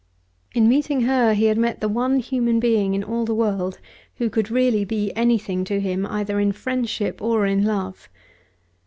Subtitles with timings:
[0.55, 3.77] In meeting her he had met the one human being in all the world
[4.15, 8.09] who could really be anything to him either in friendship or in love.